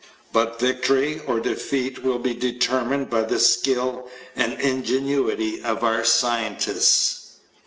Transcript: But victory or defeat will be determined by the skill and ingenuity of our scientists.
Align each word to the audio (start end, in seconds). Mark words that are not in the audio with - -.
But 0.33 0.59
victory 0.59 1.21
or 1.27 1.39
defeat 1.39 2.03
will 2.03 2.17
be 2.17 2.33
determined 2.33 3.11
by 3.11 3.21
the 3.21 3.37
skill 3.37 4.09
and 4.35 4.59
ingenuity 4.59 5.61
of 5.63 5.83
our 5.83 6.03
scientists. 6.03 7.37